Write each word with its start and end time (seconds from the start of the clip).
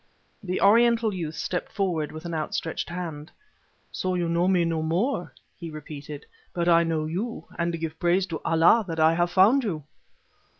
The 0.41 0.59
Oriental 0.61 1.13
youth 1.13 1.35
stepped 1.35 1.71
forward, 1.71 2.11
with 2.11 2.25
outstretched 2.25 2.89
hand. 2.89 3.29
"So 3.91 4.15
you 4.15 4.27
know 4.27 4.47
me 4.47 4.65
no 4.65 4.81
more?" 4.81 5.31
he 5.59 5.69
repeated; 5.69 6.25
"but 6.55 6.67
I 6.67 6.83
know 6.83 7.05
you, 7.05 7.45
and 7.59 7.79
give 7.79 7.99
praise 7.99 8.25
to 8.33 8.41
Allah 8.43 8.83
that 8.87 8.99
I 8.99 9.13
have 9.13 9.29
found 9.29 9.63
you!" 9.63 9.83